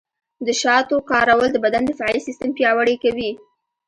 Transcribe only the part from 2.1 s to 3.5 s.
سیستم پیاوړی کوي.